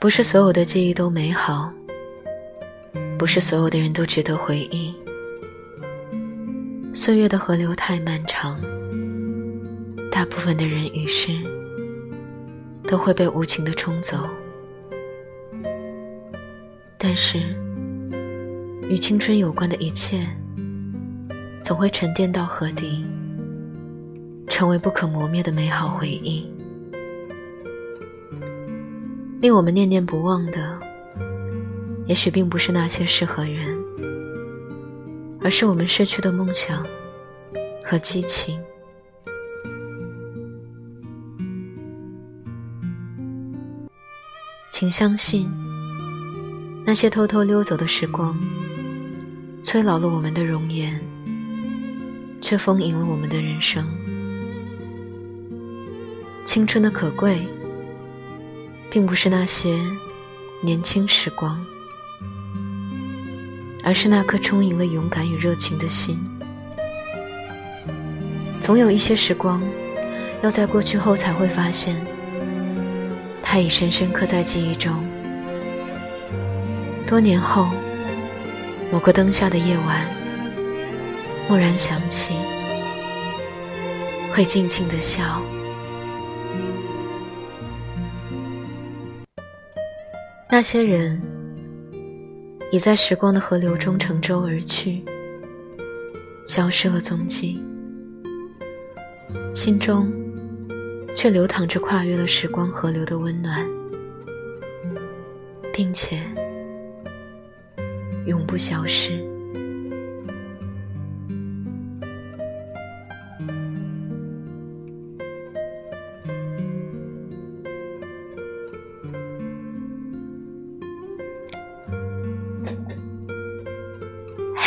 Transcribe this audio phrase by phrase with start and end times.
[0.00, 1.70] 不是所有的记忆都美好，
[3.18, 4.94] 不是所有的人都值得回忆。
[6.94, 8.58] 岁月的河流太漫长，
[10.10, 11.32] 大部分的人与事
[12.84, 14.26] 都会被无情的冲走。
[16.96, 17.38] 但是，
[18.88, 20.26] 与青春有关的一切，
[21.62, 23.04] 总会沉淀到河底，
[24.46, 26.50] 成为不可磨灭的美好回忆。
[29.40, 30.78] 令我们念念不忘的，
[32.04, 33.74] 也许并不是那些事和人，
[35.40, 36.86] 而是我们逝去的梦想
[37.82, 38.60] 和激情。
[44.70, 45.50] 请相信，
[46.84, 48.38] 那些偷偷溜走的时光，
[49.62, 51.00] 催老了我们的容颜，
[52.42, 53.86] 却丰盈了我们的人生。
[56.44, 57.40] 青春的可贵。
[58.90, 59.78] 并不是那些
[60.60, 61.64] 年轻时光，
[63.84, 66.18] 而是那颗充盈了勇敢与热情的心。
[68.60, 69.62] 总有一些时光，
[70.42, 72.04] 要在过去后才会发现，
[73.42, 74.92] 它已深深刻在记忆中。
[77.06, 77.70] 多年后，
[78.90, 80.06] 某个灯下的夜晚，
[81.48, 82.34] 蓦然想起，
[84.34, 85.40] 会静静的笑。
[90.52, 91.18] 那些人
[92.72, 95.00] 已在时光的河流中乘舟而去，
[96.44, 97.62] 消失了踪迹，
[99.54, 100.12] 心中
[101.14, 103.64] 却流淌着跨越了时光河流的温暖，
[105.72, 106.20] 并且
[108.26, 109.29] 永不消失。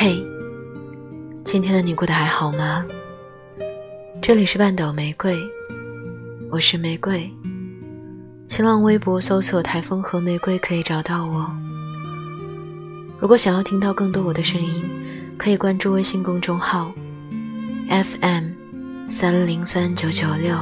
[0.06, 0.22] 嘿，
[1.46, 2.86] 今天的你过得还好吗？
[4.22, 5.34] 这里是半岛玫瑰，
[6.52, 7.32] 我是玫瑰。
[8.50, 11.50] 新浪微博搜索“台风和玫瑰”可以找到我。
[13.18, 14.84] 如果想要听到更多我的声音，
[15.38, 16.92] 可以关注微信公众号
[17.88, 18.50] FM
[19.08, 20.54] 三零三九九六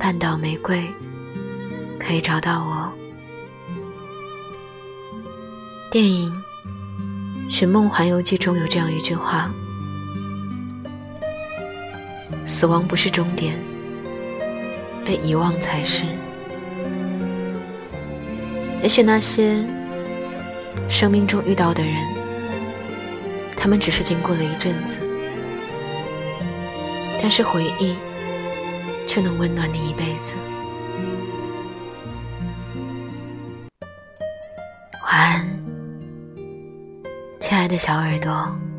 [0.00, 0.84] 半岛玫瑰，
[1.96, 2.92] 可以找到我。
[5.92, 6.32] 电影。
[7.52, 9.52] 《寻梦环游记》中有这样一句话
[12.46, 13.54] ：“死亡不是终点，
[15.04, 16.06] 被遗忘才是。”
[18.80, 19.62] 也许那些
[20.88, 21.94] 生命中遇到的人，
[23.54, 25.00] 他们只是经过了一阵子，
[27.20, 27.98] 但是回忆
[29.06, 30.36] 却能温暖你一辈子。
[35.02, 35.51] 晚安。
[37.52, 38.71] 亲爱的小耳朵。